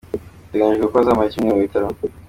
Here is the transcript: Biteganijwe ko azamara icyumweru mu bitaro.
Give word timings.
Biteganijwe 0.43 0.85
ko 0.91 0.95
azamara 0.97 1.27
icyumweru 1.29 1.57
mu 1.57 1.63
bitaro. 1.65 1.87